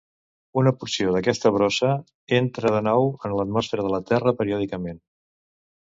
[0.61, 1.91] Una porció d'aquesta brossa
[2.39, 5.03] entra de nou en l'atmosfera de la Terra periòdicament.